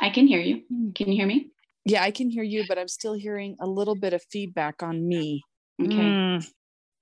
[0.00, 0.62] I can hear you.
[0.94, 1.50] Can you hear me?
[1.84, 5.06] Yeah, I can hear you, but I'm still hearing a little bit of feedback on
[5.06, 5.42] me.
[5.82, 5.94] Okay.
[5.94, 6.50] Mm.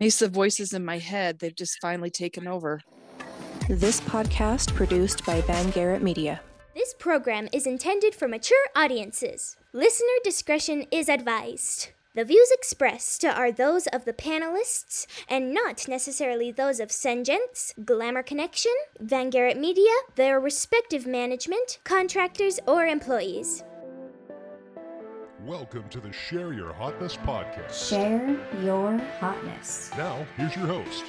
[0.00, 2.80] Maybe the voices in my head, they've just finally taken over.
[3.68, 6.40] This podcast produced by Van Garrett Media.
[6.74, 9.56] This program is intended for mature audiences.
[9.72, 11.90] Listener discretion is advised.
[12.14, 18.22] The views expressed are those of the panelists and not necessarily those of Sengents, Glamour
[18.22, 23.64] Connection, Van Garrett Media, their respective management, contractors, or employees.
[25.46, 27.88] Welcome to the Share Your Hotness podcast.
[27.88, 29.90] Share your hotness.
[29.96, 31.04] Now, here's your host,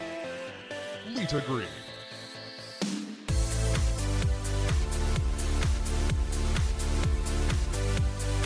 [1.10, 1.68] Lita Green.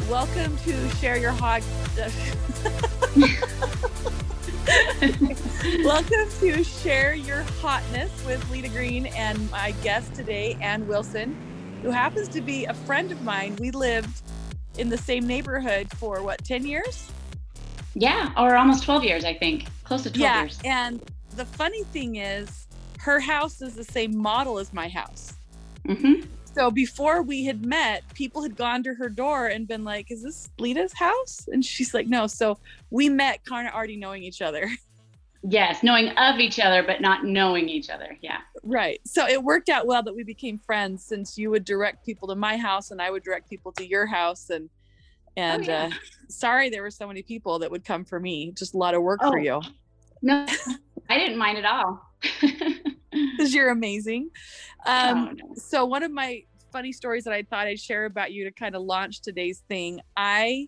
[0.10, 1.62] Welcome to Share Your Hot.
[5.84, 11.36] Welcome to Share Your Hotness with Lita Green and my guest today, Ann Wilson,
[11.82, 13.58] who happens to be a friend of mine.
[13.60, 14.22] We lived
[14.78, 17.12] in the same neighborhood for what, 10 years?
[17.94, 19.68] Yeah, or almost 12 years, I think.
[19.84, 20.40] Close to 12 yeah.
[20.40, 20.58] years.
[20.64, 21.04] And
[21.36, 22.68] the funny thing is,
[23.00, 25.34] her house is the same model as my house.
[25.86, 26.22] hmm
[26.58, 30.24] So before we had met, people had gone to her door and been like, "Is
[30.24, 32.58] this Lita's house?" And she's like, "No." So
[32.90, 34.70] we met kind of already knowing each other.
[35.50, 38.18] Yes, knowing of each other, but not knowing each other.
[38.22, 38.40] Yeah.
[38.64, 39.00] Right.
[39.06, 42.36] So it worked out well that we became friends since you would direct people to
[42.36, 44.68] my house and I would direct people to your house and
[45.38, 45.86] and yeah.
[45.94, 45.96] uh
[46.28, 48.52] sorry there were so many people that would come for me.
[48.58, 49.42] Just a lot of work for Oh.
[49.42, 49.62] you.
[50.24, 50.46] No,
[51.10, 52.02] I didn't mind at all.
[53.40, 54.30] Cuz you're amazing.
[54.86, 55.54] Um Oh, no.
[55.56, 58.76] so one of my funny stories that I thought I'd share about you to kind
[58.76, 60.02] of launch today's thing.
[60.16, 60.68] I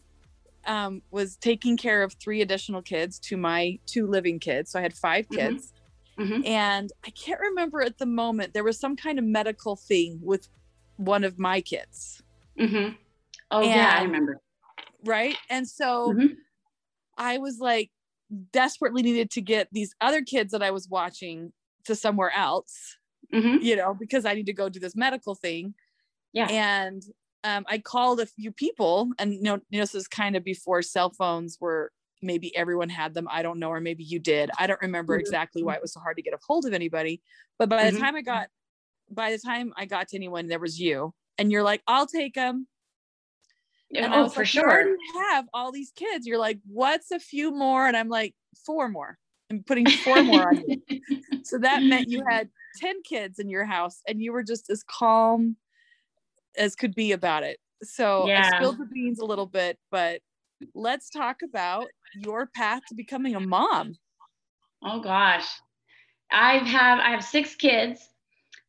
[0.65, 4.71] um, was taking care of three additional kids to my two living kids.
[4.71, 5.35] So I had 5 Mhm.
[5.35, 5.73] kids.
[6.19, 6.45] Mhm.
[6.45, 10.47] And I can't remember at the moment, there was some kind of medical thing with
[10.97, 12.21] one of my kids.
[12.57, 12.89] hmm
[13.51, 14.41] Oh, yeah, I remember.
[15.05, 15.37] Right.
[15.49, 16.35] And so Mhm.
[17.17, 17.89] I was like
[18.51, 21.53] desperately needed to get these other kids that I was watching
[21.85, 22.97] to somewhere else,
[23.31, 25.75] hmm you know, because I need to go do this medical thing.
[26.33, 26.49] Yeah.
[26.49, 27.03] and
[27.43, 30.43] um, I called a few people, and you know, you know, this is kind of
[30.43, 33.27] before cell phones were maybe everyone had them.
[33.31, 34.51] I don't know, or maybe you did.
[34.59, 35.19] I don't remember Mhm.
[35.19, 37.21] exactly why it was so hard to get a hold of anybody.
[37.57, 37.97] But by the Mhm.
[37.97, 38.49] time I got,
[39.11, 42.35] by the time I got to anyone, there was you, and you're like, "I'll take
[42.35, 42.67] them."
[43.95, 44.69] And oh, for like, sure.
[44.69, 46.27] already have all these kids.
[46.27, 48.35] You're like, "What's a few more?" And I'm like,
[48.65, 49.17] four more.
[49.51, 50.81] I'm putting four more on you.
[51.43, 54.83] So that meant you had 10 kids in your house and you were just as
[54.83, 55.55] calm
[56.55, 57.57] as could be about it.
[57.81, 60.21] So I spilled the beans a little bit, but
[60.75, 63.95] let's talk about your path to becoming a mom.
[64.83, 65.47] Oh gosh.
[66.31, 68.07] I have I have six kids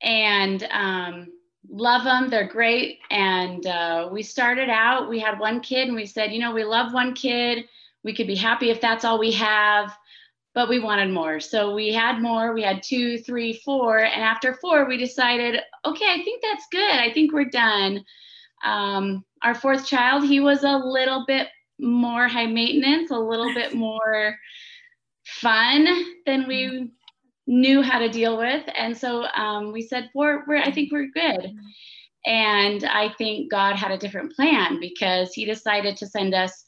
[0.01, 1.29] and um
[1.69, 2.31] love them.
[2.31, 2.99] They're great.
[3.11, 6.65] And uh, we started out, we had one kid and we said, you know, we
[6.65, 7.65] love one kid.
[8.03, 9.95] We could be happy if that's all we have,
[10.55, 11.39] but we wanted more.
[11.39, 12.55] So we had more.
[12.55, 13.99] We had two, three, four.
[13.99, 16.95] And after four, we decided, okay, I think that's good.
[16.95, 18.05] I think we're done.
[18.65, 21.49] Um, our fourth child, he was a little bit
[21.79, 24.37] more high maintenance, a little bit more
[25.25, 25.87] fun
[26.27, 26.91] than we
[27.51, 28.65] knew how to deal with.
[28.77, 31.53] And so um, we said, we're, we're, I think we're good.
[32.25, 36.65] And I think God had a different plan because he decided to send us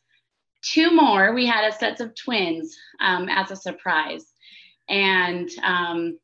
[0.60, 1.34] two more.
[1.34, 4.24] We had a sets of twins um, as a surprise.
[4.88, 6.18] And um,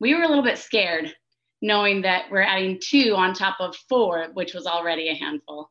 [0.00, 1.14] we were a little bit scared
[1.62, 5.70] knowing that we're adding two on top of four, which was already a handful.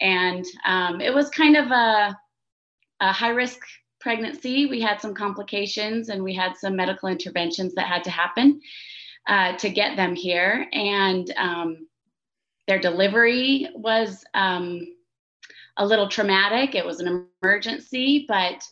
[0.00, 2.18] And um, it was kind of a,
[2.98, 3.60] a high risk
[4.02, 4.66] pregnancy.
[4.66, 8.60] We had some complications and we had some medical interventions that had to happen
[9.28, 10.66] uh, to get them here.
[10.72, 11.86] And um,
[12.66, 14.86] their delivery was um,
[15.76, 16.74] a little traumatic.
[16.74, 18.66] It was an emergency, but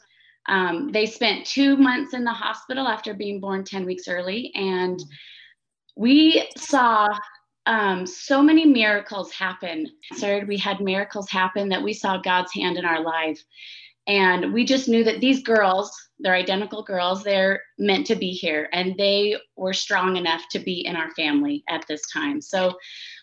[0.49, 4.53] um, they spent two months in the hospital after being born 10 weeks early.
[4.55, 5.01] And
[5.97, 7.09] we saw
[7.67, 9.87] um, so many miracles happen.
[10.15, 13.41] Third, we had miracles happen that we saw God's hand in our life.
[14.11, 18.69] And we just knew that these girls, they're identical girls, they're meant to be here
[18.73, 22.41] and they were strong enough to be in our family at this time.
[22.41, 22.77] So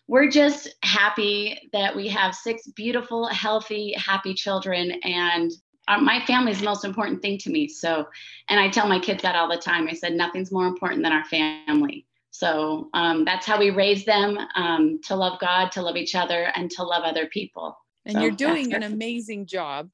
[0.07, 4.91] we're just happy that we have six beautiful, healthy, happy children.
[5.03, 5.51] And
[5.99, 7.67] my family is the most important thing to me.
[7.67, 8.07] So,
[8.47, 9.89] and I tell my kids that all the time.
[9.89, 12.07] I said, nothing's more important than our family.
[12.31, 16.49] So um, that's how we raise them um, to love God, to love each other,
[16.55, 17.77] and to love other people.
[18.05, 19.89] And So you're doing an amazing job.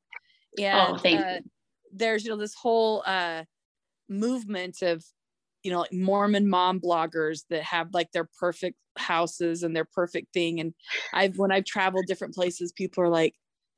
[0.57, 1.39] And Oh, thank uh, you.
[1.91, 3.44] there's, you know, this whole uh,
[4.09, 5.03] movement of
[5.63, 10.33] you know, like Mormon mom bloggers that have like their perfect houses and their perfect
[10.33, 10.59] thing.
[10.59, 10.73] And
[11.13, 13.35] I've, when I've traveled different places, people are like,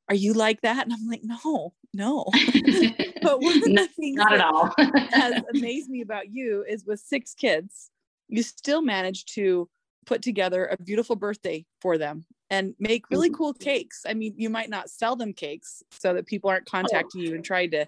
[0.10, 0.83] are you like that?
[0.86, 2.25] And I'm like, no, no.
[3.22, 4.74] but one of the things Not at all.
[5.12, 7.92] has amazed me about you is with six kids,
[8.27, 9.69] you still manage to
[10.06, 13.36] put together a beautiful birthday for them and make really Mm-hmm.
[13.38, 14.04] cool cakes.
[14.08, 17.44] I mean, you might not sell them cakes so that people aren't contacting you and
[17.44, 17.88] trying to,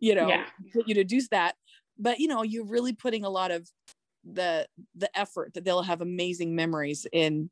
[0.00, 0.28] you know, Oh.
[0.28, 0.44] Yeah.
[0.72, 1.56] put you to do that.
[1.98, 3.68] But you know, you're really putting a lot of
[4.24, 7.50] the the effort that they'll have amazing memories in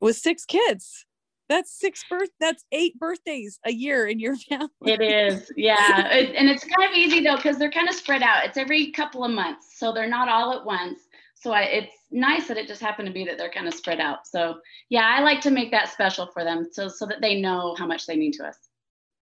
[0.00, 1.04] with six kids.
[1.48, 4.68] That's six birth that's eight birthdays a year in your family.
[4.84, 6.06] It is, yeah.
[6.08, 8.44] And it's kind of easy though, because they're kind of spread out.
[8.44, 9.78] It's every couple of months.
[9.78, 11.00] So they're not all at once.
[11.40, 14.00] So I, it's nice that it just happened to be that they're kind of spread
[14.00, 14.26] out.
[14.26, 14.58] So
[14.88, 17.86] yeah, I like to make that special for them so, so that they know how
[17.86, 18.56] much they mean to us.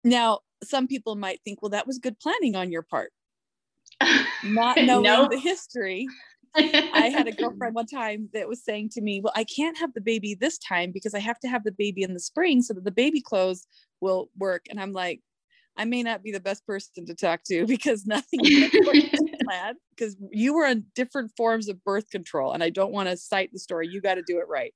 [0.05, 3.12] Now, some people might think, well, that was good planning on your part.
[4.44, 6.06] Not knowing the history.
[6.55, 9.94] I had a girlfriend one time that was saying to me, Well, I can't have
[9.94, 12.75] the baby this time because I have to have the baby in the spring so
[12.75, 13.67] that the baby clothes
[14.00, 14.67] will work.
[14.69, 15.20] And I'm like,
[15.76, 18.40] I may not be the best person to talk to because nothing
[18.74, 19.10] according
[19.96, 22.52] because you were on different forms of birth control.
[22.52, 23.88] And I don't want to cite the story.
[23.88, 24.74] You got to do it right.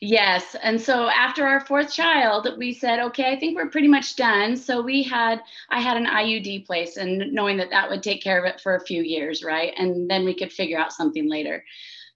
[0.00, 0.56] Yes.
[0.62, 4.56] And so after our fourth child, we said, okay, I think we're pretty much done.
[4.56, 5.40] So we had,
[5.70, 8.74] I had an IUD place and knowing that that would take care of it for
[8.74, 9.72] a few years, right?
[9.76, 11.64] And then we could figure out something later.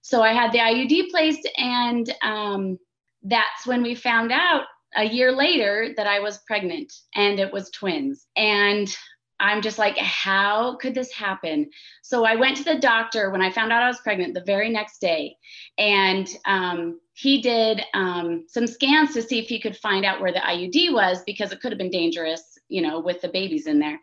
[0.01, 2.79] So I had the IUD placed, and um,
[3.23, 4.63] that's when we found out
[4.95, 8.27] a year later that I was pregnant and it was twins.
[8.35, 8.93] And
[9.39, 11.69] I'm just like, how could this happen?
[12.01, 14.69] So I went to the doctor when I found out I was pregnant the very
[14.69, 15.37] next day.
[15.77, 20.33] And um, he did um, some scans to see if he could find out where
[20.33, 23.79] the IUD was because it could have been dangerous, you know, with the babies in
[23.79, 23.99] there.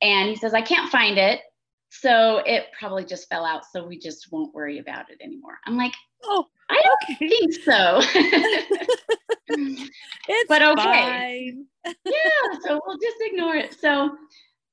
[0.00, 1.40] And he says, I can't find it.
[1.88, 3.64] So it probably just fell out.
[3.64, 5.58] So we just won't worry about it anymore.
[5.66, 5.94] I'm like,
[6.24, 7.28] Oh, I don't okay.
[7.28, 8.00] think so.
[9.48, 10.82] It's But okay.
[10.82, 11.66] fine.
[11.84, 13.76] yeah, so we'll just ignore it.
[13.80, 14.16] So,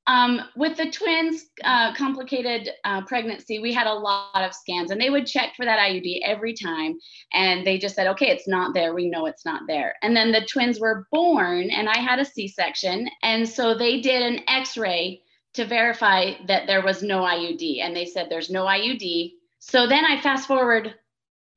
[0.07, 4.99] um, with the twins' uh, complicated uh, pregnancy, we had a lot of scans, and
[4.99, 6.97] they would check for that IUD every time,
[7.31, 8.93] and they just said, "Okay, it's not there.
[8.93, 12.25] We know it's not there." And then the twins were born, and I had a
[12.25, 15.21] C-section, and so they did an X-ray
[15.53, 19.33] to verify that there was no IUD, and they said there's no IUD.
[19.59, 20.95] So then I fast forward,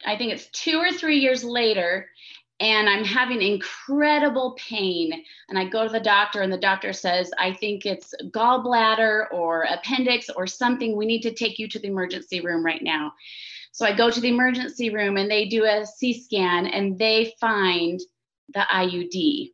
[0.04, 2.08] I think it's two or three years later,
[2.60, 5.24] and I'm having incredible pain.
[5.48, 9.64] And I go to the doctor, and the doctor says, I think it's gallbladder or
[9.64, 10.96] appendix or something.
[10.96, 13.12] We need to take you to the emergency room right now.
[13.72, 17.34] So I go to the emergency room, and they do a C scan, and they
[17.40, 18.00] find
[18.54, 19.52] the IUD.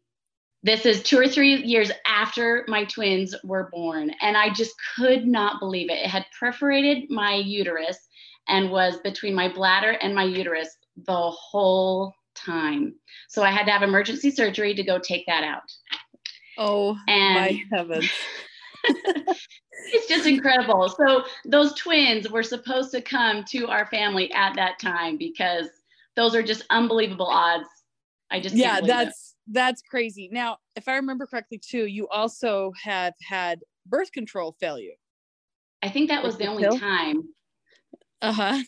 [0.63, 4.13] This is two or three years after my twins were born.
[4.21, 6.05] And I just could not believe it.
[6.05, 7.99] It had perforated my uterus
[8.47, 12.95] and was between my bladder and my uterus the whole time.
[13.29, 15.71] So I had to have emergency surgery to go take that out.
[16.59, 18.11] Oh, And my heavens.
[18.85, 20.89] it's just incredible.
[20.89, 25.69] So those twins were supposed to come to our family at that time because
[26.17, 27.69] those are just unbelievable odds.
[28.31, 28.89] I just yeah can't it.
[28.89, 34.57] that's that's crazy now if i remember correctly too you also have had birth control
[34.59, 34.95] failure
[35.83, 37.25] I think that was the only time.
[38.23, 38.63] Uh-huh.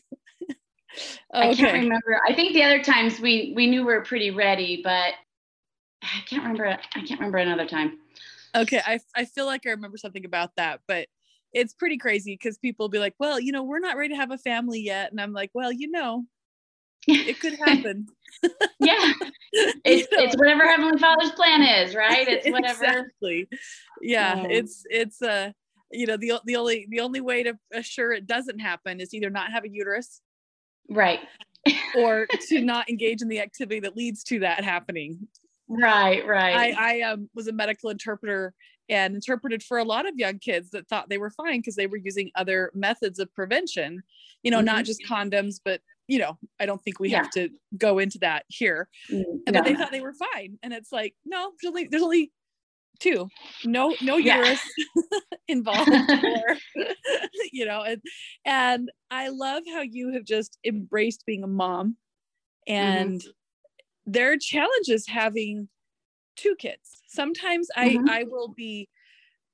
[1.33, 2.21] Uh-huh I can't remember.
[2.29, 5.15] I think the other times we we knew we were pretty ready, but
[6.03, 6.67] I can't remember.
[6.67, 7.99] I can't remember another time.
[8.57, 11.09] okay I, I feel like i remember something about that but
[11.53, 14.31] it's pretty crazy because people be like well you know we're not ready to have
[14.31, 16.25] a family yet and i'm like well you know
[17.09, 18.07] it could happen
[18.79, 19.13] yeah,
[19.85, 20.25] it's You know?
[20.25, 22.27] it's whatever Heavenly Father's plan is, right?
[22.29, 22.85] It's whatever.
[22.85, 23.49] exactly
[24.03, 24.47] yeah Yeah.
[24.51, 25.51] it's it's uh
[25.91, 29.31] you know the, the only the only way to assure it doesn't happen is either
[29.31, 30.21] not have a uterus
[30.89, 31.21] Right,
[31.97, 35.29] or to not engage in the activity that leads to that happening
[35.69, 36.77] right, right.
[36.77, 38.55] I, I um, was a medical interpreter
[38.89, 41.87] and interpreted for a lot of young kids that thought they were fine because they
[41.87, 44.03] were using other methods of prevention,
[44.43, 44.87] you know, not Mhm.
[44.87, 47.23] just condoms, but you know, I don't think we Yeah.
[47.23, 47.49] have to
[47.79, 48.91] go into that here.
[49.11, 49.61] Mm, And no.
[49.61, 50.59] But they thought they were fine.
[50.63, 52.31] And it's like, no, there's only there's only
[53.01, 53.31] two.
[53.63, 54.37] No, no Yeah.
[54.37, 54.75] uterus
[55.49, 56.61] involved or
[57.53, 58.03] you know, and
[58.45, 61.97] and I love how you have just embraced being a mom
[62.67, 63.23] and
[64.07, 65.69] there are challenges having
[66.37, 67.03] two kids.
[67.09, 68.07] Sometimes I Mhm.
[68.07, 68.89] I will be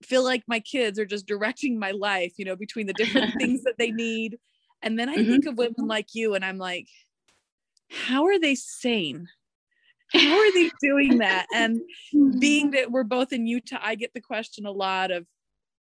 [0.04, 3.62] feel like my kids are just directing my life, you know, between the different things
[3.64, 4.38] that they need.
[4.82, 5.40] And then I Mhm.
[5.40, 6.88] think of women like you and I'm like,
[7.90, 9.28] how are they sane?
[10.12, 11.46] How are they doing that?
[11.54, 11.80] And
[12.38, 15.26] being that we're both in Utah, I get the question a lot of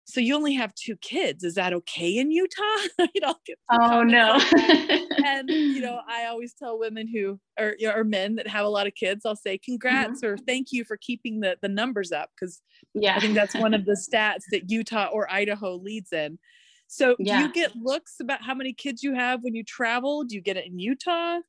[0.08, 1.44] so you only have two kids.
[1.44, 2.62] Is that okay in Utah?
[3.14, 3.35] you know,
[3.70, 4.40] oh no.
[5.25, 8.87] and you know, I always tell women who or or men that have a lot
[8.87, 10.32] of kids, I'll say congrats mm-hmm.
[10.32, 12.62] or thank you for keeping the the numbers up because
[12.94, 16.38] yeah, I think that's one of the stats that Utah or Idaho leads in.
[16.87, 17.37] So yeah.
[17.37, 20.25] do you get looks about how many kids you have when you travel?
[20.25, 21.40] Do you get it in Utah?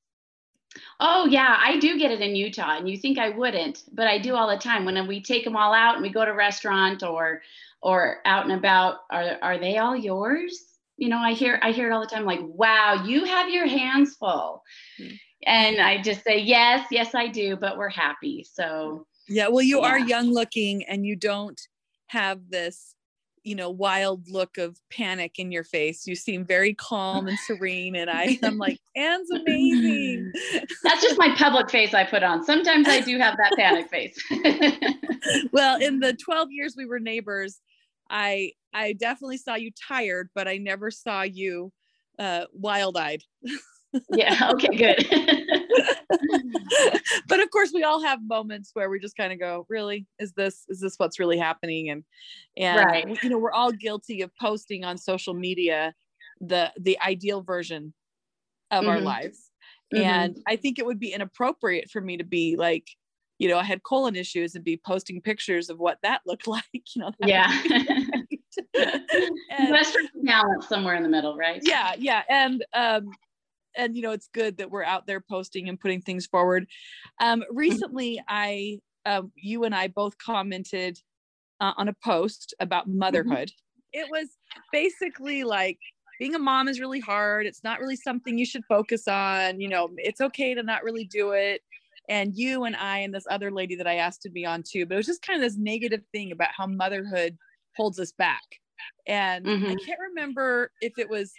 [1.00, 4.20] Oh yeah, I do get it in Utah, and you think I wouldn't, but I
[4.20, 4.86] do all the time.
[4.86, 7.42] When we take them all out and we go to a restaurant or
[7.82, 10.66] or out and about, are are they all yours?
[10.98, 13.66] You know, I hear I hear it all the time, like, "Wow, you have your
[13.66, 14.64] hands full,"
[15.00, 15.16] mm-hmm.
[15.48, 18.46] and I just say, "Yes, yes, I do," but we're happy.
[18.50, 19.88] So yeah, well, you yeah.
[19.88, 21.60] are young looking, and you don't
[22.08, 22.96] have this
[23.44, 27.96] you know wild look of panic in your face you seem very calm and serene
[27.96, 29.99] and i i'm like anne's amazing
[30.84, 32.44] that's just my public face i put on.
[32.44, 34.18] Sometimes i do have that panic face.
[35.52, 37.60] Well in the 12 years we were neighbors
[38.10, 41.72] i i definitely saw you tired but i never saw you
[42.18, 43.24] uh wild-eyed.
[44.12, 45.04] Yeah okay good.
[47.28, 50.06] But of course we all have moments where we just kind of go really?
[50.20, 51.90] Is this is this what's really happening?
[51.90, 52.04] And
[52.58, 53.24] and right.
[53.24, 55.94] you know we're all guilty of posting on social media
[56.42, 57.94] the the ideal version
[58.72, 58.90] of mm-hmm.
[58.90, 59.49] our lives
[59.94, 60.04] mm-hmm.
[60.04, 62.88] and i think it would be inappropriate for me to be like
[63.38, 66.64] you know i had colon issues and be posting pictures of what that looked like
[66.74, 67.50] you know yeah
[68.78, 73.10] and, Western balance somewhere in the middle right yeah yeah and um
[73.78, 76.68] and you know it's good that we're out there posting and putting things forward
[77.22, 77.58] um mm-hmm.
[77.58, 81.00] recently i um, you and i both commented
[81.62, 83.00] uh, on a post about mm-hmm.
[83.00, 84.00] motherhood mm-hmm.
[84.02, 84.28] it was
[84.72, 85.80] basically like
[86.20, 89.70] being a mom is really hard it's not really something you should focus on you
[89.70, 91.62] know it's okay to not really do it
[92.10, 94.86] and you and i and this other lady that i asked to be on too
[94.86, 97.38] but it was just kind of this negative thing about how motherhood
[97.76, 98.44] holds us back
[99.08, 99.66] and mm-hmm.
[99.66, 101.34] i can't remember if it was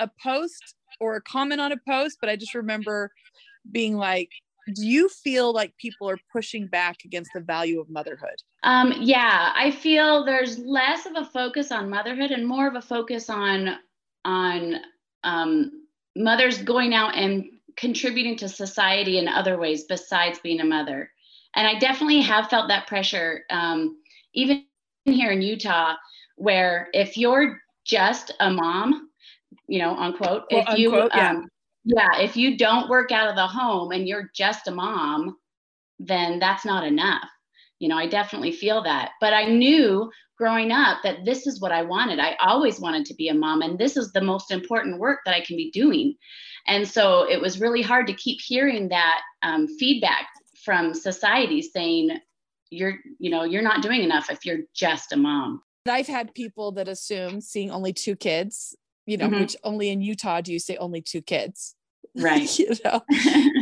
[0.00, 3.12] a post or a comment on a post, but I just remember
[3.70, 4.30] being like,
[4.74, 8.42] do you feel like people are pushing back against the value of motherhood?
[8.64, 12.82] Um, yeah, I feel there's less of a focus on motherhood and more of a
[12.82, 13.76] focus on
[14.26, 14.76] on
[15.24, 17.44] um, mothers going out and
[17.76, 21.10] contributing to society in other ways besides being a mother.
[21.54, 23.96] And I definitely have felt that pressure, um,
[24.34, 24.64] even
[25.04, 25.94] here in Utah,
[26.36, 29.10] where if you're just a mom,
[29.68, 30.44] you know, unquote.
[30.50, 31.30] Well, if you, unquote, yeah.
[31.30, 31.48] Um,
[31.84, 35.36] yeah, if you don't work out of the home and you're just a mom,
[36.00, 37.28] then that's not enough.
[37.78, 39.12] You know, I definitely feel that.
[39.20, 42.18] But I knew growing up that this is what I wanted.
[42.18, 45.34] I always wanted to be a mom, and this is the most important work that
[45.34, 46.14] I can be doing.
[46.66, 50.26] And so it was really hard to keep hearing that um, feedback
[50.64, 52.18] from society saying,
[52.70, 55.62] you're, you know, you're not doing enough if you're just a mom.
[55.88, 59.40] I've had people that assume seeing only two kids you know, mm-hmm.
[59.40, 61.74] which only in Utah do you say only two kids.
[62.18, 62.58] Right.
[62.58, 63.02] you know,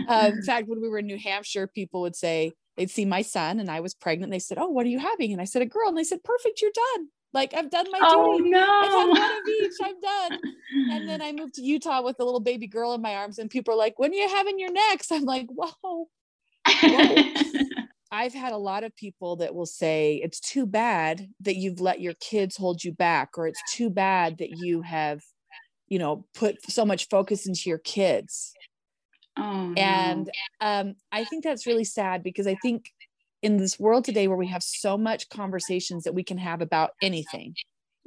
[0.06, 3.22] um, in fact, when we were in New Hampshire, people would say they'd see my
[3.22, 4.30] son and I was pregnant.
[4.32, 6.22] They said, "Oh, what are you having?" And I said, "A girl." And they said,
[6.24, 7.08] "Perfect, you're done.
[7.32, 8.50] Like I've done my oh, duty.
[8.50, 8.60] No.
[8.60, 9.72] I've had one of each.
[9.82, 10.40] I'm done."
[10.90, 13.50] And then I moved to Utah with a little baby girl in my arms, and
[13.50, 16.08] people are like, "When are you having your next?" I'm like, "Whoa."
[16.66, 17.24] Whoa.
[18.10, 22.00] I've had a lot of people that will say it's too bad that you've let
[22.00, 25.22] your kids hold you back, or it's too bad that you have
[25.88, 28.54] you know put so much focus into your kids
[29.38, 32.90] oh, and um, i think that's really sad because i think
[33.42, 36.90] in this world today where we have so much conversations that we can have about
[37.02, 37.54] anything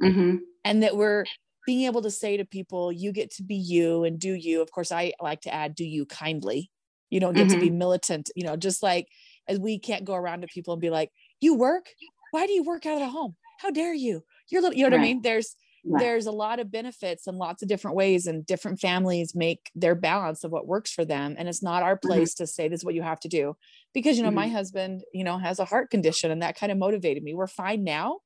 [0.01, 0.37] mm-hmm.
[0.65, 1.25] and that we're
[1.67, 4.71] being able to say to people you get to be you and do you of
[4.71, 6.71] course i like to add do you kindly
[7.09, 7.55] you don't get mm-hmm.
[7.55, 7.77] to be mm-hmm.
[7.77, 9.07] militant you know just like
[9.47, 11.85] as we can't go around to people and be like you work
[12.31, 14.89] why do you work out of the home how dare you you're little you know
[14.89, 15.03] what right.
[15.03, 15.55] i mean there's
[15.87, 15.99] right.
[15.99, 19.95] there's a lot of benefits and lots of different ways and different families make their
[19.95, 22.07] balance of what works for them and it's not our mm-hmm.
[22.07, 22.43] place mm-hmm.
[22.43, 23.55] to say this is what you have to do
[23.93, 24.35] because you know mm-hmm.
[24.35, 27.47] my husband you know has a heart condition and that kind of motivated me we're
[27.47, 28.19] fine now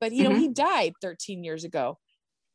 [0.00, 0.40] but you know mm-hmm.
[0.40, 1.98] he died 13 years ago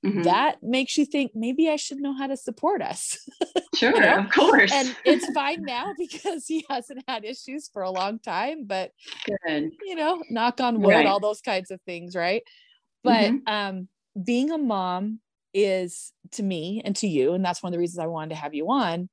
[0.05, 0.23] Mm-hmm.
[0.23, 3.17] that makes you think maybe I should know how to support us.
[3.75, 4.19] Sure, you know?
[4.19, 4.71] of course.
[4.71, 8.91] and it's fine now because he hasn't had issues for a long time, but
[9.25, 9.71] good.
[9.83, 11.07] You know, knock on wood, right.
[11.07, 12.43] all those kinds of things, right?
[13.03, 13.47] But mm-hmm.
[13.47, 13.87] um
[14.21, 15.19] being a mom
[15.53, 18.35] is to me and to you, and that's one of the reasons I wanted to
[18.35, 19.09] have you on,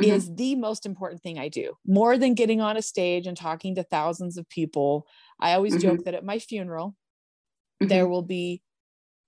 [0.00, 0.10] mm-hmm.
[0.10, 1.74] is the most important thing I do.
[1.86, 5.06] More than getting on a stage and talking to thousands of people.
[5.38, 5.88] I always mm-hmm.
[5.88, 6.96] joke that at my funeral,
[7.82, 7.88] mm-hmm.
[7.88, 8.62] there will be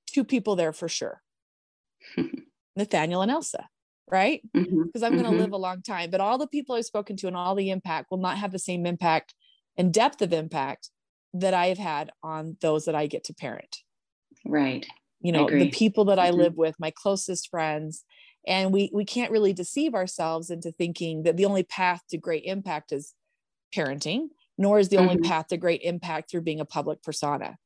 [0.06, 1.22] two people there for sure
[2.76, 3.68] Nathaniel and Elsa,
[4.10, 4.42] right?
[4.54, 4.84] Mm-hmm.
[4.84, 5.40] Because I'm going to mm-hmm.
[5.40, 6.10] live a long time.
[6.10, 8.58] But all the people I've spoken to and all the impact will not have the
[8.58, 9.34] same impact
[9.76, 10.90] and depth of impact
[11.34, 13.78] that I have had on those that I get to parent.
[14.44, 14.86] Right.
[15.22, 16.40] You know, the people that I mm-hmm.
[16.40, 18.04] live with, my closest friends.
[18.46, 22.42] And we we can't really deceive ourselves into thinking that the only path to great
[22.44, 23.14] impact is
[23.74, 25.08] parenting, nor is the mm-hmm.
[25.08, 27.56] only path to great impact through being a public persona.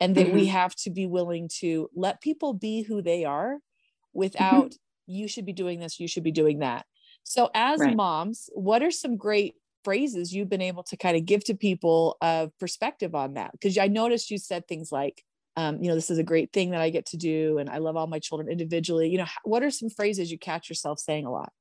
[0.00, 0.36] And that mm-hmm.
[0.36, 4.18] we have to be willing to let people be who they are mm-hmm.
[4.18, 4.74] without
[5.06, 6.86] you should be doing this, you should be doing that.
[7.24, 7.94] So, as right.
[7.94, 12.16] moms, what are some great phrases you've been able to kind of give to people
[12.20, 13.52] of perspective on that?
[13.52, 15.24] Because I noticed you said things like,
[15.60, 17.78] um, you know, this is a great thing that I get to do, and I
[17.78, 19.10] love all my children individually.
[19.10, 21.52] You know, what are some phrases you catch yourself saying a lot?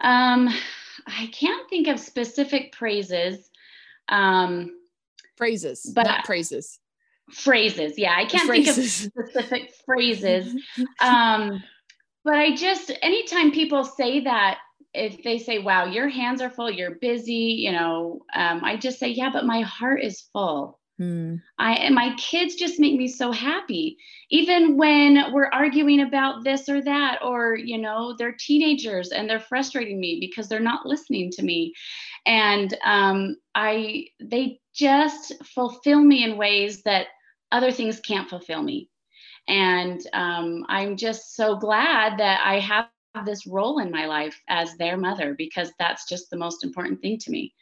[0.00, 0.48] Um,
[1.06, 3.50] I can't think of specific phrases.
[4.08, 4.76] Um,
[5.36, 6.78] phrases, but not praises.
[7.32, 9.00] Phrases, yeah, I can't phrases.
[9.00, 10.54] think of specific phrases.
[11.00, 11.62] Um,
[12.24, 14.58] but I just, anytime people say that,
[14.92, 18.98] if they say, wow, your hands are full, you're busy, you know, um, I just
[18.98, 20.79] say, yeah, but my heart is full.
[21.00, 21.40] Mm.
[21.58, 23.96] I and my kids just make me so happy.
[24.30, 29.40] Even when we're arguing about this or that, or you know, they're teenagers and they're
[29.40, 31.72] frustrating me because they're not listening to me.
[32.26, 37.06] And um, I they just fulfill me in ways that
[37.50, 38.90] other things can't fulfill me.
[39.48, 42.88] And um, I'm just so glad that I have
[43.24, 47.18] this role in my life as their mother because that's just the most important thing
[47.18, 47.54] to me.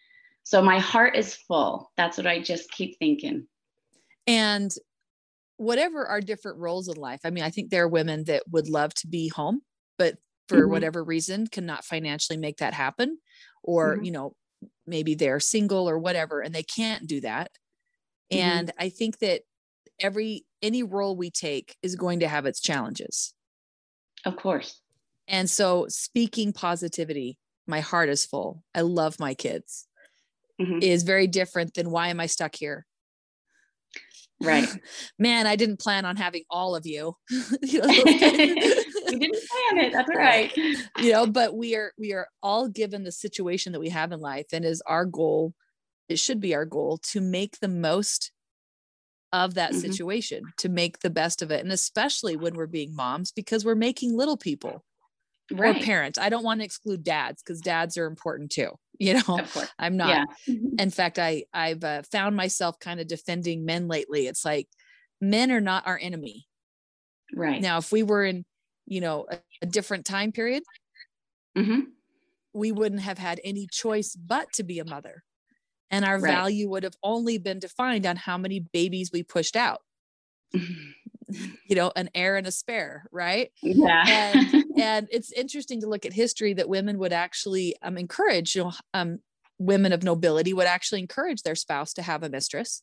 [0.49, 1.93] So my heart is full.
[1.99, 3.47] That's what I just keep thinking.
[4.27, 4.73] And
[5.59, 8.67] whatever our different roles in life, I mean, I think there are women that would
[8.67, 9.61] love to be home,
[9.99, 10.15] but
[10.49, 10.71] for mm-hmm.
[10.71, 13.19] whatever reason cannot financially make that happen.
[13.63, 14.05] Or, mm-hmm.
[14.05, 14.33] you know,
[14.87, 17.51] maybe they're single or whatever, and they can't do that.
[18.33, 18.49] Mm-hmm.
[18.49, 19.43] And I think that
[20.01, 23.35] every any role we take is going to have its challenges.
[24.25, 24.81] Of course.
[25.27, 27.37] And so speaking positivity,
[27.67, 28.65] my heart is full.
[28.75, 29.85] I love my kids.
[30.61, 30.83] Mm-hmm.
[30.83, 32.85] Is very different than why am I stuck here?
[34.43, 34.69] Right.
[35.19, 37.15] Man, I didn't plan on having all of you.
[37.63, 39.93] you know, we didn't plan it.
[39.93, 40.57] That's right.
[40.99, 44.21] You know, but we are we are all given the situation that we have in
[44.21, 45.55] life and is our goal
[46.09, 48.33] it should be our goal to make the most
[49.33, 49.81] of that mm-hmm.
[49.81, 53.75] situation to make the best of it and especially when we're being moms because we're
[53.75, 54.83] making little people
[55.53, 55.77] right.
[55.77, 59.41] or parents i don't want to exclude dads because dads are important too you know
[59.79, 60.25] i'm not yeah.
[60.49, 60.81] Mm-hmm.
[60.81, 64.69] in fact i i've uh, found myself kind of defending men lately it's like
[65.21, 66.47] men are not our enemy
[67.35, 68.45] right now if we were in
[68.87, 70.63] you know a, a different time period
[71.57, 71.81] mm-hmm.
[72.53, 75.23] we wouldn't have had any choice but to be a mother
[75.91, 76.33] and our right.
[76.33, 79.81] value would have only been defined on how many babies we pushed out
[81.69, 86.07] you know an heir and a spare right yeah and, and it's interesting to look
[86.07, 89.19] at history that women would actually um, encourage you know um,
[89.59, 92.83] women of nobility would actually encourage their spouse to have a mistress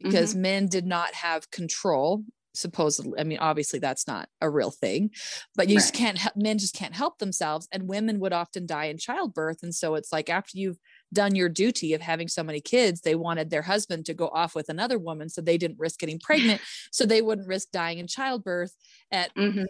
[0.00, 0.42] because mm-hmm.
[0.42, 2.22] men did not have control
[2.54, 5.10] supposedly i mean obviously that's not a real thing
[5.54, 5.82] but you right.
[5.82, 9.74] just can't men just can't help themselves and women would often die in childbirth and
[9.74, 10.78] so it's like after you've
[11.12, 14.54] done your duty of having so many kids they wanted their husband to go off
[14.54, 16.60] with another woman so they didn't risk getting pregnant
[16.92, 18.74] so they wouldn't risk dying in childbirth
[19.12, 19.64] at mm-hmm.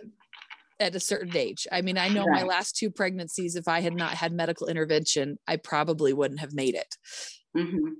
[0.80, 2.42] at a certain age i mean i know right.
[2.42, 6.54] my last two pregnancies if i had not had medical intervention i probably wouldn't have
[6.54, 6.96] made it
[7.56, 7.90] mm-hmm.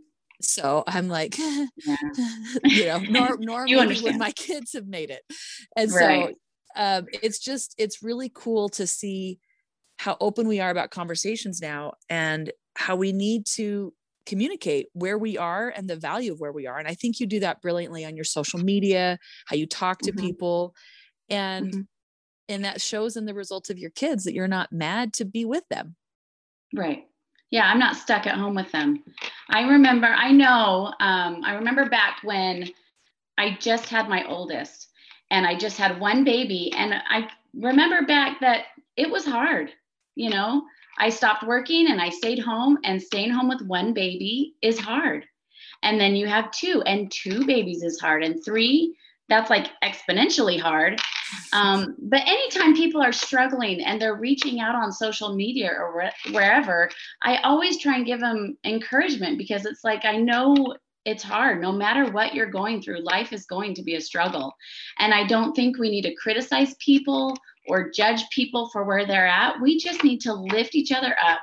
[0.41, 1.67] so i'm like yeah.
[2.65, 5.23] you know nor, normally when my kids have made it
[5.77, 6.29] and right.
[6.29, 6.35] so
[6.79, 9.41] um, it's just it's really cool to see
[9.99, 13.93] how open we are about conversations now and how we need to
[14.27, 16.79] communicate where we are and the value of where we are.
[16.79, 20.13] And I think you do that brilliantly on your social media, how you talk to
[20.13, 20.27] mm-hmm.
[20.27, 20.75] people.
[21.31, 21.81] And mm-hmm.
[22.49, 25.45] and that shows in the results of your kids that you're not mad to be
[25.45, 25.97] with them.
[26.75, 27.07] Right.
[27.51, 29.05] Yeah, I'm not stuck at home with them.
[29.51, 32.69] I remember, I know, um, I remember back when
[33.39, 34.89] I just had my oldest
[35.31, 36.73] and I just had one baby.
[36.77, 38.65] And I remember back that
[38.97, 39.71] it was hard,
[40.17, 40.63] you know,
[40.99, 45.27] I stopped working and I stayed home, and staying home with one baby is hard.
[45.83, 48.97] And then you have two, and two babies is hard, and three,
[49.29, 51.01] that's like exponentially hard.
[51.53, 56.33] Um, but anytime people are struggling and they're reaching out on social media or wh-
[56.33, 56.89] wherever,
[57.23, 61.61] I always try and give them encouragement because it's like I know it's hard.
[61.61, 64.55] No matter what you're going through, life is going to be a struggle.
[64.99, 67.37] And I don't think we need to criticize people
[67.69, 69.61] or judge people for where they're at.
[69.61, 71.41] We just need to lift each other up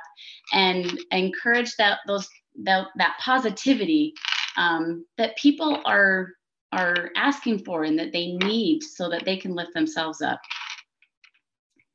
[0.52, 2.28] and encourage that those
[2.62, 4.14] that, that positivity
[4.56, 6.32] um, that people are
[6.72, 10.40] are asking for and that they need so that they can lift themselves up.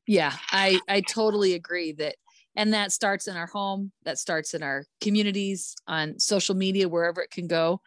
[0.08, 2.16] Yeah, I I totally agree that
[2.56, 7.22] and that starts in our home, that starts in our communities, on social media, wherever
[7.22, 7.82] it can go.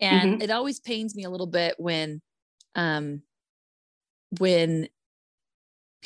[0.00, 0.42] And mm-hmm.
[0.42, 2.22] it always pains me a little bit when
[2.74, 3.22] um
[4.38, 4.88] when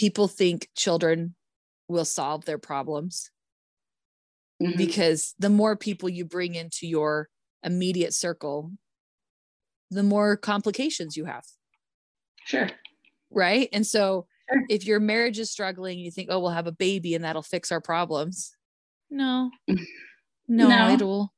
[0.00, 1.34] people think children
[1.86, 3.30] will solve their problems
[4.62, 4.78] Mhm.
[4.78, 7.28] because the more people you bring into your
[7.62, 8.72] immediate circle,
[9.90, 11.44] the more complications you have.
[12.46, 12.70] Sure.
[13.30, 13.68] Right.
[13.74, 14.62] And so Sure.
[14.70, 17.70] if your marriage is struggling, you think, oh, we'll have a baby and that'll fix
[17.70, 18.56] our problems.
[19.10, 19.50] No,
[20.48, 20.90] no, No.
[20.94, 21.34] it'll,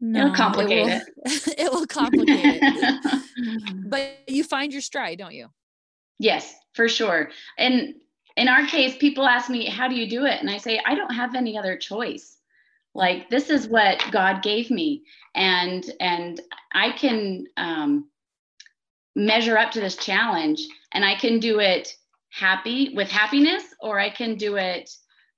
[0.00, 1.02] no, complicate it.
[1.16, 1.24] Will,
[1.66, 3.22] it will complicate it.
[3.90, 5.48] But you find your stride, don't you?
[6.18, 7.30] Yes, for sure.
[7.58, 7.94] And
[8.36, 10.40] in our case, people ask me, How do you do it?
[10.40, 12.36] And I say, I don't have any other choice.
[12.94, 15.04] Like this is what God gave me.
[15.34, 16.40] And and
[16.72, 18.08] I can um,
[19.14, 21.92] measure up to this challenge and I can do it
[22.30, 24.90] happy with happiness or I can do it,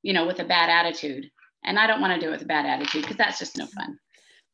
[0.02, 1.30] you know, with a bad attitude.
[1.64, 3.66] And I don't want to do it with a bad attitude because that's just no
[3.66, 3.98] fun.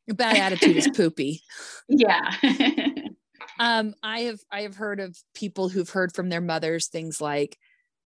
[0.08, 1.42] A bad attitude is poopy.
[1.88, 2.30] Yeah.
[3.60, 7.58] um i have i have heard of people who've heard from their mothers things like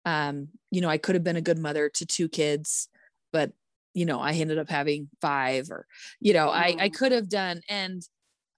[0.08, 2.88] um you know i could have been a good mother to two kids
[3.32, 3.52] but
[3.94, 5.86] you know i ended up having five or
[6.20, 6.90] you know i i Mm.
[6.90, 8.02] could have done and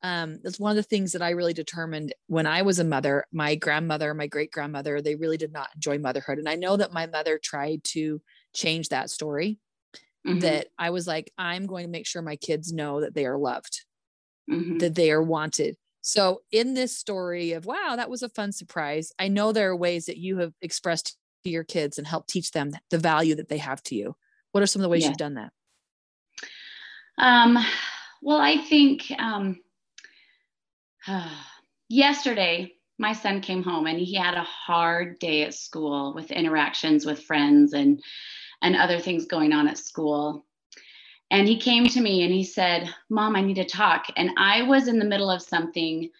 [0.02, 3.24] um that's one of the things that i really determined when i was a mother
[3.32, 6.92] my grandmother my great grandmother they really did not enjoy motherhood and i know that
[6.92, 8.22] my mother tried to
[8.54, 9.60] change that story
[10.24, 13.26] Mhm, that i was like i'm going to make sure my kids know that they
[13.26, 13.86] are loved
[14.46, 14.80] mhm.
[14.80, 15.76] that they are wanted.
[16.02, 19.12] So in this story of wow, that was a fun surprise.
[19.18, 22.52] I know there are ways that you have expressed to your kids and help teach
[22.52, 24.16] them the value that they have to you.
[24.52, 25.08] What are some of the ways Yeah.
[25.08, 25.52] you've done that?
[27.18, 27.58] Um,
[28.22, 29.60] well, I think um,
[31.88, 37.06] yesterday my son came home and he had a hard day at school with interactions
[37.06, 38.02] with friends and
[38.62, 40.44] and other things going on at school.
[41.30, 44.62] And he came to me and he said, "Mom, I need to talk." And I
[44.62, 46.10] was in the middle of something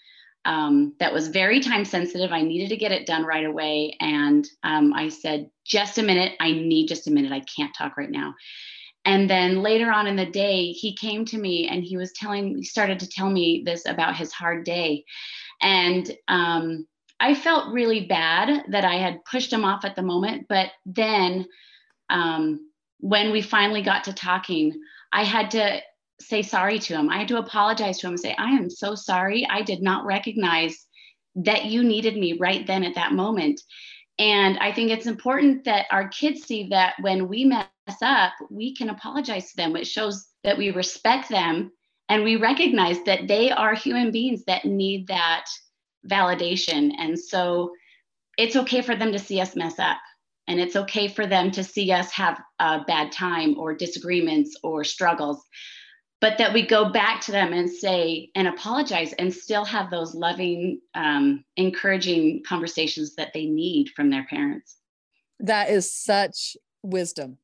[0.45, 2.33] um, that was very time sensitive.
[2.33, 3.97] I needed to get it done right away.
[4.01, 6.35] And um, I said, "Just a minute.
[6.41, 7.33] I need just a minute.
[7.33, 8.35] I can't talk right now."
[9.05, 12.57] And then later on in the day, he came to me and he was telling,
[12.57, 15.05] he started to tell me this about his hard day.
[15.63, 16.87] And um,
[17.19, 20.47] I felt really bad that I had pushed him off at the moment.
[20.49, 21.47] But then
[22.11, 24.79] um, when we finally got to talking,
[25.13, 25.81] I had to
[26.21, 27.09] say sorry to him.
[27.09, 29.47] I had to apologize to him and say, I am so sorry.
[29.51, 30.87] I did not recognize
[31.37, 33.61] that you needed me right then at that moment.
[34.19, 37.69] And I think it's important that our kids see that when we mess
[38.03, 39.77] up, we can apologize to them.
[39.77, 41.73] It shows that we respect them
[42.11, 45.47] and we recognize that they are human beings that need that
[46.09, 46.93] validation.
[46.99, 47.73] And so
[48.37, 49.99] it's okay for them to see us mess up.
[50.49, 54.83] And it's okay for them to see us have a bad time or disagreements or
[54.83, 55.43] struggles,
[56.21, 60.15] but that we go back to them and say and apologize and still have those
[60.15, 64.77] loving, um, encouraging conversations that they need from their parents.
[65.41, 67.39] That is such wisdom.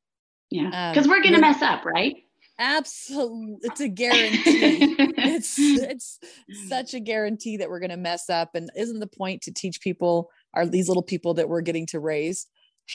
[0.51, 0.69] Yeah.
[0.71, 2.15] Um, Because we're going to mess up, right?
[2.59, 3.57] Absolutely.
[3.63, 4.95] It's a guarantee.
[5.17, 6.19] it's it's
[6.67, 9.81] such a guarantee that we're going to mess up and isn't the point to teach
[9.81, 12.47] people are these little people that we're getting to raise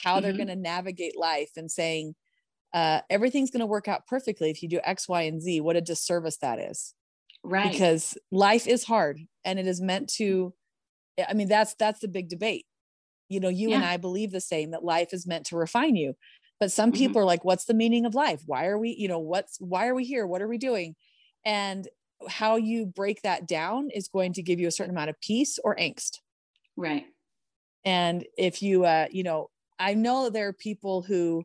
[0.03, 0.37] how they're Mhm.
[0.37, 2.15] going to navigate life and saying
[2.73, 5.61] uh, everything's going to work out perfectly if you do x y and z.
[5.61, 6.93] What a disservice that is.
[7.43, 7.71] Right.
[7.73, 10.53] because life is hard and it is meant to
[11.29, 12.65] i mean that's that's the big debate.
[13.29, 16.15] You know you and i believe the same that life is meant to refine you
[16.59, 16.97] but some Mhm.
[16.97, 18.43] people are like what's the meaning of life?
[18.45, 20.25] Why are we you know what's why are we here?
[20.27, 20.95] What are we doing?
[21.45, 21.87] And
[22.29, 25.59] how you break that down is going to give you a certain amount of peace
[25.63, 26.19] or angst.
[26.77, 27.05] Right.
[27.85, 31.43] and if you uh you know i know there are people who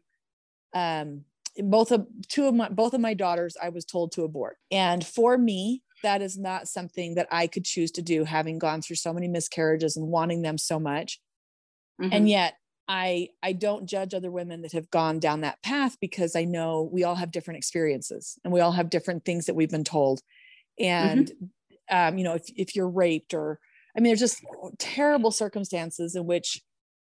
[0.74, 1.24] um
[1.61, 4.57] both of two of my both of my daughters i was told to abort.
[4.70, 8.81] And for me that is not something that i could choose to do having gone
[8.83, 11.20] through so many miscarriages and wanting them so much.
[12.00, 12.11] Mhm.
[12.12, 12.54] and yet
[12.87, 16.88] i i don't judge other women that have gone down that path because i know
[16.92, 20.20] we all have different experiences and we all have different things that we've been told.
[20.78, 21.33] And
[21.90, 23.59] um you know if, if you're raped or
[23.96, 24.44] i mean there's just
[24.78, 26.62] terrible circumstances in which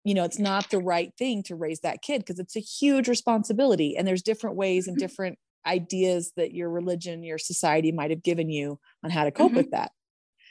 [0.03, 3.07] you know it's not the right thing to raise that kid because it's a huge
[3.07, 4.99] responsibility and there's different ways and Mhm.
[4.99, 9.53] different ideas that your religion your society might have given you on how to cope
[9.53, 9.55] Mhm.
[9.55, 9.91] with that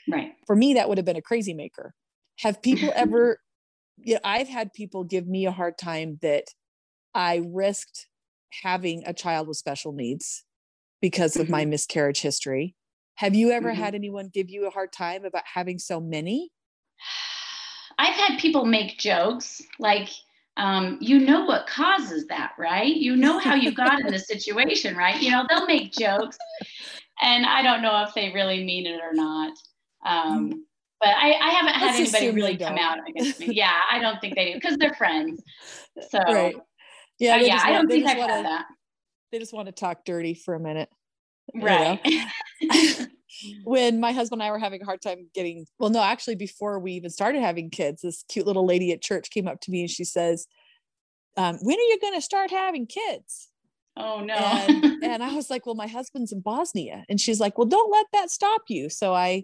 [0.07, 0.35] right.
[0.45, 1.93] for me that would have been a crazy maker
[2.39, 3.39] have people ever
[3.97, 6.45] you know i've had people give me a hard time that
[7.15, 8.07] i risked
[8.63, 10.45] having a child with special needs
[11.01, 12.75] because of my miscarriage history
[13.15, 13.75] have you ever Mhm.
[13.75, 16.51] had anyone give you a hard time about having so many
[18.01, 20.09] I've had people make jokes like,
[20.57, 22.95] um, you know what causes that, right?
[22.95, 25.21] You know how you got in this situation, right?
[25.21, 26.37] You know, they'll make jokes,
[27.21, 29.53] and I don't know if they really mean it or not.
[30.03, 30.65] Um,
[30.99, 33.47] but I, I haven't had Let's anybody really come out against me.
[33.53, 35.41] Yeah, I don't think they do because they're friends.
[36.09, 36.55] So right.
[37.19, 38.65] yeah, Yeah, they yeah just I don't think I've had wanna- that.
[39.31, 40.89] They just want to talk dirty for a minute.
[41.55, 42.01] Right.
[43.63, 46.79] when my husband and I were having a hard time getting, well, no, actually, before
[46.79, 49.81] we even started having kids, this cute little lady at church came up to me
[49.81, 50.47] and she says,
[51.37, 53.49] um, When are you going to start having kids?
[53.97, 54.33] oh no.
[54.33, 57.05] And, and I was like, Well, my husband's in Bosnia.
[57.09, 58.89] And she's like, Well, don't let that stop you.
[58.89, 59.43] So I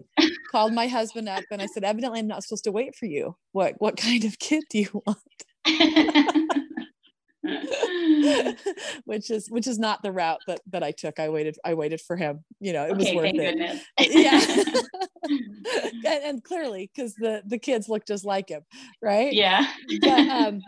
[0.50, 3.36] called my husband up and I said, Evidently, I'm not supposed to wait for you.
[3.52, 5.18] What, what kind of kid do you want?
[9.04, 11.18] which is which is not the route that that I took.
[11.18, 12.44] I waited I waited for him.
[12.60, 13.36] You know, it was worth it.
[13.36, 13.84] goodness.
[13.98, 14.82] yeah
[15.28, 18.62] and, and clearly because the the kids look just like him
[19.02, 19.72] right yeah.
[20.00, 20.60] but um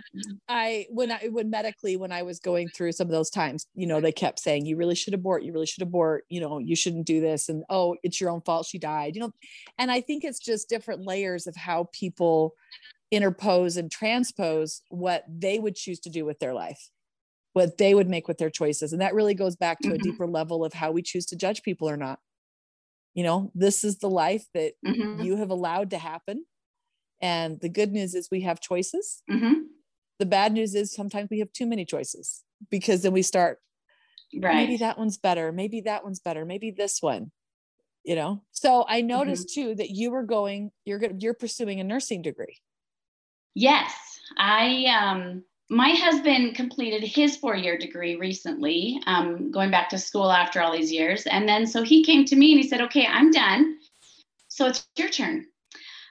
[0.49, 3.87] i when i when medically when i was going through some of those times you
[3.87, 6.77] know they kept saying you really should abort you really should abort you know you
[6.77, 9.33] shouldn't do this and oh it's your own fault she died you know
[9.79, 12.55] and i think it's just different layers of how people
[13.11, 16.91] interpose and transpose what they would choose to do with their life
[17.55, 18.93] what they would make with their choices.
[18.93, 20.01] And that really goes back to a Mhm.
[20.01, 22.21] deeper level of how we choose to judge people or not.
[23.15, 26.47] You know this is the life that Mhm, you have allowed to happen.
[27.23, 29.23] And the good news is we have choices.
[29.29, 29.71] Mhm.
[30.19, 33.61] the bad news is sometimes we have too many choices because then we start
[34.35, 34.73] Right.
[34.73, 35.53] maybe that one's better.
[35.53, 36.45] Maybe that one's better.
[36.45, 37.33] Maybe this one.
[38.05, 38.43] You know?
[38.53, 42.59] So i noticed too that you were going you're you're pursuing a nursing degree
[43.55, 43.93] Yes,
[44.39, 50.61] I um my husband completed his four-year degree recently, um, going back to school after
[50.61, 51.27] all these years.
[51.27, 53.79] And then so he came to me and he said, Okay, I'm done.
[54.49, 55.47] So it's your turn.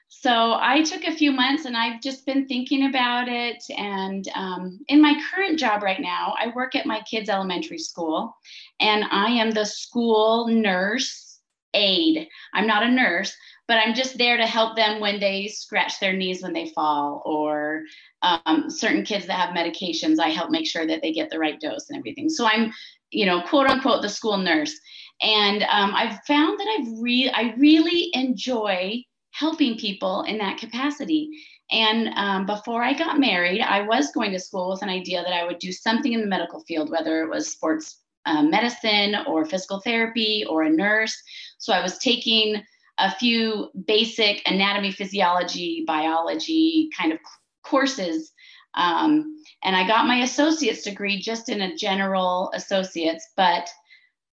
[0.07, 3.63] So I took a few months and I've just been thinking about it.
[3.77, 8.35] And um, in my current job right now, I work at my kids' elementary school
[8.79, 11.39] and I am the school nurse
[11.73, 12.27] aide.
[12.53, 13.33] I'm not a nurse,
[13.69, 17.21] but I'm just there to help them when they scratch their knees when they fall,
[17.23, 17.83] or
[18.23, 20.19] um, certain kids that have medications.
[20.19, 22.29] I help make sure that they get the right dose and everything.
[22.29, 22.73] So I'm,
[23.11, 24.73] you know, quote unquote, the school nurse.
[25.21, 29.03] And um, I've found that I've re- I really enjoy
[29.33, 31.29] helping people in that capacity.
[31.69, 35.33] And um, before I got married, I was going to school with an idea that
[35.33, 39.45] I would do something in the medical field, whether it was sports uh, medicine or
[39.45, 41.15] physical therapy or a nurse.
[41.59, 42.63] So I was taking
[42.99, 47.19] a few basic anatomy, physiology, biology kind of
[47.63, 48.31] courses.
[48.75, 53.67] Um, and I got my associate's degree just in a general associate's, but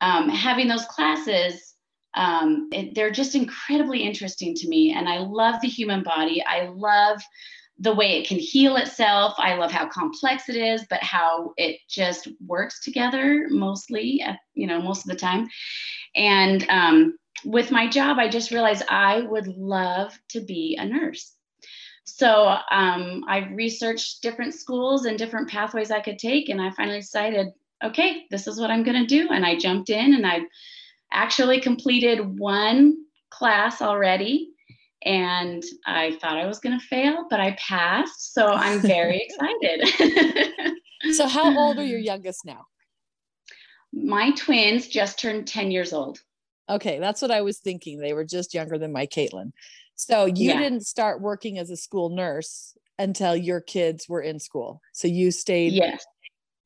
[0.01, 1.75] um, having those classes,
[2.15, 4.93] um, it, they're just incredibly interesting to me.
[4.93, 6.45] And I love the human body.
[6.45, 7.21] I love
[7.79, 9.35] the way it can heal itself.
[9.37, 14.25] I love how complex it is, but how it just works together mostly,
[14.55, 15.47] you know, most of the time.
[16.15, 21.33] And um, with my job, I just realized I would love to be a nurse.
[22.05, 27.01] So um, I researched different schools and different pathways I could take, and I finally
[27.01, 27.49] decided,
[27.85, 29.29] okay, this is what I'm going to do.
[29.31, 30.41] And I jumped in, and I
[31.13, 32.97] actually completed one
[33.31, 34.51] class already.
[35.05, 38.35] And I thought I was going to fail, but I passed.
[38.35, 40.53] So I'm very excited.
[41.15, 42.67] so how old are your youngest now
[43.97, 46.21] my twins just turned 10 years old.
[46.69, 49.53] Okay that's what i was thinking they were just younger than my caitlin
[49.95, 50.59] so you Yeah.
[50.59, 55.31] didn't start working as a school nurse until your kids were in school so you
[55.31, 56.07] stayed Yes.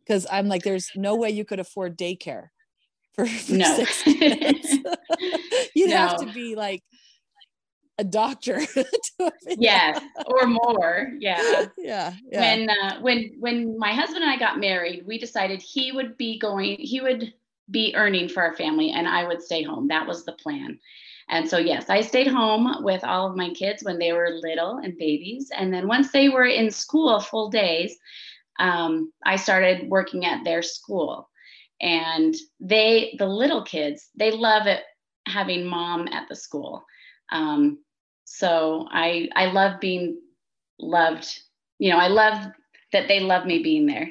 [0.05, 2.49] because i'm like there's no way you could afford daycare
[3.15, 3.75] for, for No.
[3.75, 4.79] six kids
[5.75, 6.83] you'd have to be like
[7.99, 8.61] a doctor
[9.19, 11.13] to yes, or more.
[11.19, 11.67] Yeah.
[11.77, 15.93] yeah yeah When uh, when when my husband and I got married, we decided he
[15.93, 17.35] would be going, he would
[17.71, 19.89] be earning for our family, and I would stay home.
[19.89, 20.79] That was the plan.
[21.29, 24.79] And so yes, I stayed home with all of my kids when they were little
[24.79, 27.97] and babies, and then once they were in school full days,
[28.59, 31.29] um, I started working at their school.
[31.81, 34.83] And they, the little kids, they love it
[35.27, 36.85] having mom at the school.
[37.33, 37.79] Um,
[38.25, 40.21] so I I love being
[40.79, 41.27] loved.
[41.79, 42.47] You know, I love
[42.93, 44.11] that they love me being there.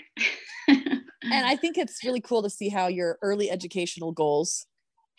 [1.32, 4.66] and i think it's really cool to see how your early educational goals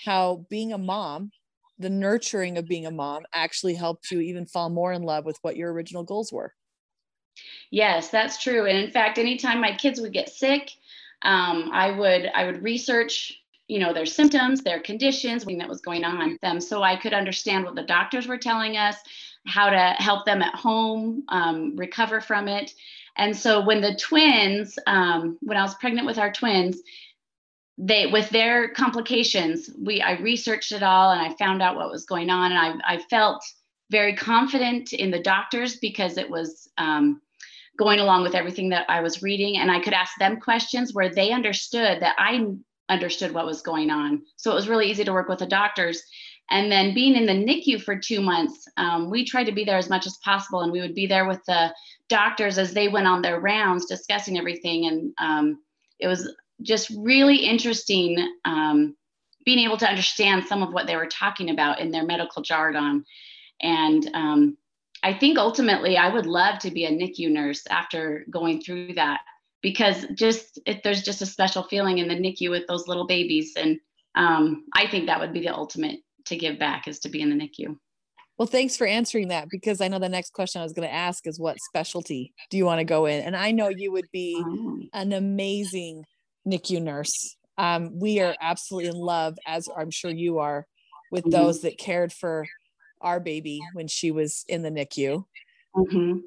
[0.05, 1.31] how being a mom
[1.79, 5.39] the nurturing of being a mom actually helped you even fall more in love with
[5.43, 6.53] what your original goals were
[7.71, 8.67] Yes, that's true.
[8.67, 10.73] And in fact, anytime my kids would get sick,
[11.23, 15.81] um, I would I would research, you know, their symptoms, their conditions, what that was
[15.81, 18.97] going on with them, so I could understand what the doctors were telling us,
[19.47, 22.75] how to help them at home um, recover from it.
[23.17, 26.79] And so when the twins, um, when I was pregnant with our twins,
[27.79, 32.05] they with their complications, we I researched it all and I found out what was
[32.05, 33.43] going on, and I I felt
[33.91, 37.21] very confident in the doctors because it was um,
[37.77, 39.59] going along with everything that I was reading.
[39.59, 42.47] And I could ask them questions where they understood that I
[42.89, 44.23] understood what was going on.
[44.37, 46.03] So it was really easy to work with the doctors.
[46.51, 49.79] And then being in the NICU for two months, um, we tried to be there
[49.79, 50.63] as much as possible.
[50.63, 51.73] And we would be there with the
[52.09, 54.87] doctors as they went on their rounds discussing everything.
[54.87, 55.63] And um,
[56.01, 58.97] it was just really interesting um,
[59.45, 63.05] being able to understand some of what they were talking about in their medical jargon.
[63.63, 64.59] And um,
[65.03, 69.21] I think ultimately I would love to be a NICU nurse after going through that
[69.63, 73.53] because just there's just a special feeling in the NICU with those little babies.
[73.57, 73.79] And
[74.15, 77.31] um, I think that would be the ultimate to give back is to be in
[77.31, 77.77] the NICU.
[78.39, 80.95] Well, thanks for answering that because I know the next question I was going to
[80.95, 83.23] ask is what specialty do you want to go in?
[83.23, 84.81] And I know you would be oh.
[84.95, 86.05] an amazing
[86.49, 87.37] NICU nurse.
[87.59, 90.67] Um, we are absolutely in love, as I'm sure you are,
[91.13, 91.33] with mm-hmm.
[91.33, 92.47] those that cared for
[93.03, 95.25] our baby when she was in the NICU.
[95.77, 96.19] Mm-hmm.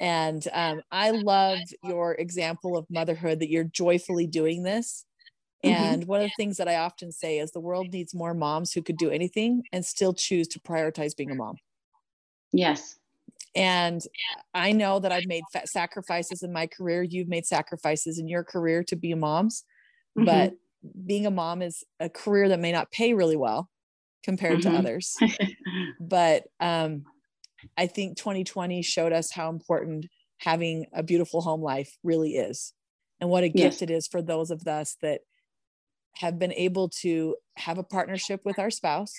[0.00, 5.04] And um, I love your example of motherhood that you're joyfully doing this.
[5.64, 5.84] Mm-hmm.
[5.84, 8.72] And one of the things that I often say is the world needs more moms
[8.72, 11.56] who could do anything and still choose to prioritize being a mom.
[12.52, 12.98] Yes.
[13.56, 14.02] And
[14.52, 17.02] I know that I've made sacrifices in my career.
[17.02, 19.64] You've made sacrifices in your career to be a mom's,
[20.18, 20.26] mm-hmm.
[20.26, 20.54] but
[21.06, 23.70] being a mom is a career that may not pay really well
[24.24, 24.72] compared mm-hmm.
[24.72, 25.16] to others.
[26.00, 27.04] but um,
[27.76, 30.06] I think 2020 showed us how important
[30.38, 32.72] having a beautiful home life really is
[33.20, 33.82] and what a gift yes.
[33.82, 35.20] it is for those of us that
[36.16, 39.12] have been able to have a partnership with our spouse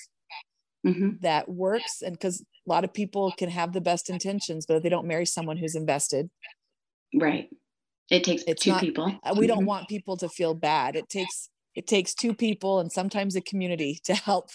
[0.85, 1.11] mm-hmm.
[1.21, 4.83] that works and because a lot of people can have the best intentions but if
[4.83, 6.29] they don't marry someone who's invested
[7.13, 7.49] right.
[8.11, 9.19] It takes it's two not, people.
[9.23, 9.67] uh, we don't mm-hmm.
[9.67, 10.95] want people to feel bad.
[10.95, 14.49] It takes it takes two people and sometimes a community to help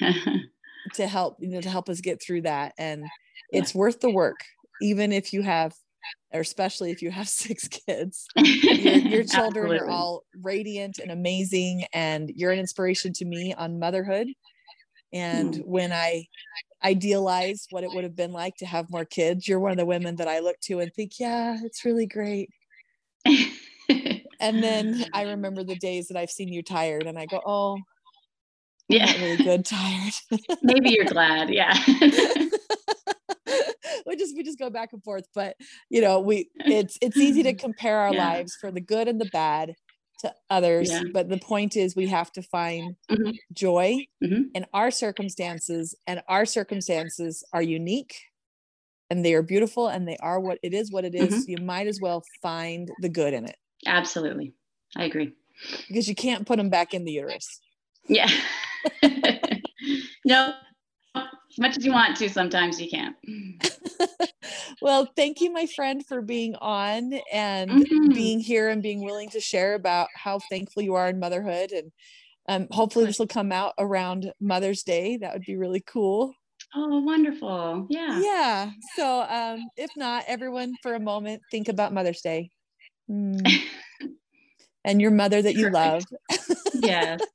[0.94, 2.72] to help you know to help us get through that.
[2.78, 3.04] And
[3.52, 4.38] it's worth the work
[4.80, 5.74] even if you have
[6.32, 8.26] or especially if you have six kids.
[8.36, 13.78] Your, your children are all radiant and amazing and you're an inspiration to me on
[13.78, 14.28] motherhood.
[15.12, 15.66] And mm.
[15.66, 16.26] when i
[16.82, 19.84] idealize what it would have been like to have more kids you're one of the
[19.84, 22.48] women that i look to and think yeah it's really great.
[23.26, 27.78] And then i remember the days that i've seen you tired and i go oh
[28.88, 29.12] yeah.
[29.20, 30.14] really good tired.
[30.62, 31.74] Maybe you're glad yeah
[34.10, 35.56] we just we just go back and forth but
[35.88, 38.28] you know we it's it's easy to compare our yeah.
[38.28, 39.74] lives for the good and the bad
[40.18, 41.02] to others yeah.
[41.14, 43.30] but the point is we have to find mm-hmm.
[43.52, 44.42] joy mm-hmm.
[44.54, 48.20] in our circumstances and our circumstances are unique
[49.08, 51.28] and they are beautiful and they are what it is what it is.
[51.28, 51.50] Mm-hmm.
[51.50, 54.52] you might as well find the good in it absolutely
[54.96, 55.32] i agree
[55.88, 57.60] because you can't put them back in the uterus
[58.06, 58.28] yeah
[60.24, 60.52] no,
[61.50, 63.16] as much as you want to, sometimes you can't.
[64.82, 68.12] well, thank you, my friend, for being on and mm-hmm.
[68.12, 71.72] being here and being willing to share about how thankful you are in motherhood.
[71.72, 71.92] And
[72.48, 75.16] um, hopefully, this will come out around Mother's Day.
[75.16, 76.34] That would be really cool.
[76.74, 77.86] Oh, wonderful.
[77.90, 78.20] Yeah.
[78.20, 78.70] Yeah.
[78.94, 82.50] So, um, if not, everyone for a moment, think about Mother's Day.
[83.10, 83.44] Mm.
[84.84, 86.04] and your mother that you love.
[86.74, 87.20] yes.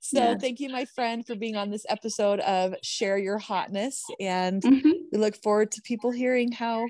[0.00, 0.36] So yeah.
[0.36, 4.04] thank you, my friend, for being on this episode of Share Your Hotness.
[4.20, 4.90] And mm-hmm.
[5.10, 6.86] we look forward to people hearing how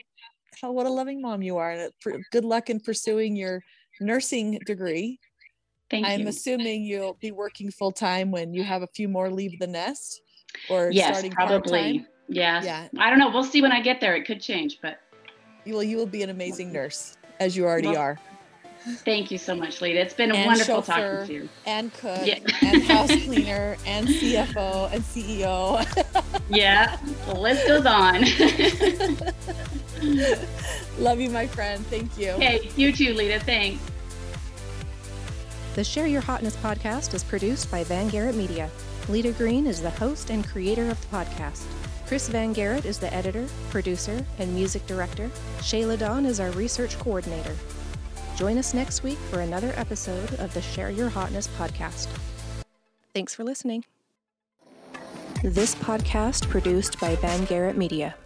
[0.61, 1.71] how what a loving mom you are.
[1.71, 1.93] And
[2.33, 3.63] good luck in pursuing your
[4.01, 5.21] nursing degree.
[5.91, 6.13] Thank you.
[6.13, 6.29] I'm you.
[6.29, 10.21] assuming you'll be working full time when you have a few more leave the nest
[10.69, 12.05] or yes, starting probably.
[12.29, 12.63] Yeah.
[12.65, 12.89] Yeah.
[12.99, 13.31] I don't know.
[13.31, 14.17] We'll see when I get there.
[14.17, 14.99] It could change, but
[15.65, 18.21] you will you will be an amazing nurse as you already well, are.
[18.85, 19.99] Thank you so much, Lita.
[19.99, 21.49] It's been and wonderful talking to you.
[21.65, 22.39] And cook yeah.
[22.63, 26.35] and house cleaner and CFO and CEO.
[26.51, 28.25] yeah, the list goes on.
[31.03, 31.85] Love you, my friend.
[31.87, 32.33] Thank you.
[32.33, 33.41] Hey, you too, Lita.
[33.41, 33.83] Thanks.
[35.75, 38.71] The Share Your Hotness podcast is produced by Van Garrett Media.
[39.09, 41.65] Lita Green is the host and creator of the podcast.
[42.07, 45.31] Chris Van Garrett is the editor, producer, and music director.
[45.61, 47.57] Shayla Dawn is our research coordinator.
[48.37, 52.09] Join us next week for another episode of the Share Your Hotness podcast.
[53.13, 53.85] Thanks for listening.
[55.43, 58.17] This podcast produced by Van Garrett Media.